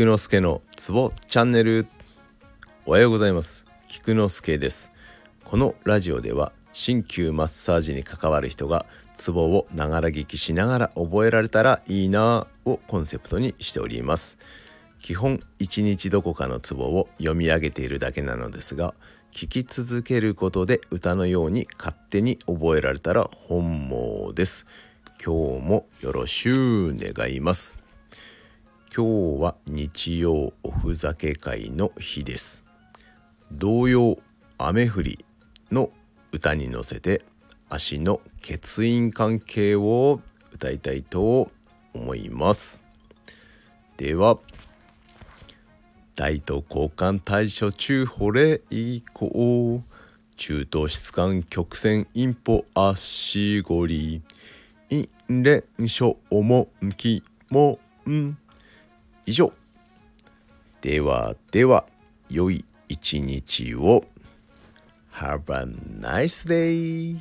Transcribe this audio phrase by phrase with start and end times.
[0.00, 1.86] 菊之助のツボチャンネル。
[2.86, 3.66] おはようございます。
[3.86, 4.92] 菊之助です。
[5.44, 8.86] このラジオでは鍼灸マッサージに関わる人が
[9.16, 14.38] ツボをながら聞きしながら覚えられたらいいなをコンセプトにしております。
[15.00, 18.94] 基本一日どこかのツボを読み上げているだけなのですが
[19.34, 24.64] 聞き続けることで歌のように勝手に覚えられたら本望です。
[25.22, 27.79] 今日もよろしゅう願います。
[28.92, 32.64] 今日は日曜おふざけ会の日です。
[33.52, 34.18] 童謡
[34.58, 35.24] 雨降り
[35.70, 35.90] の
[36.32, 37.22] 歌に乗せて
[37.68, 40.20] 足の欠員関係を
[40.52, 41.52] 歌いたいと
[41.94, 42.82] 思います。
[43.96, 44.40] では
[46.16, 49.84] 大と交換対処中保冷以降
[50.36, 54.20] 中等質感曲線インポ足ゴリ
[54.90, 58.36] インレンショモンキモン。
[59.30, 59.52] 以上
[60.80, 61.86] ではでは
[62.28, 64.04] 良い一日を
[65.12, 65.66] Have a
[66.00, 67.20] nice day!